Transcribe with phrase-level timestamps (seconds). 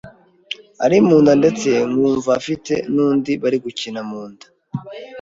[0.83, 4.45] ari mu nda ndetse nkumva afite n’undi bari gukina mu nda